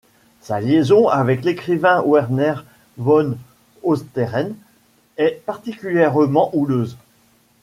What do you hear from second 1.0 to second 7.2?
avec l'écrivain Werner von Oesteren est particulièrement houleuse.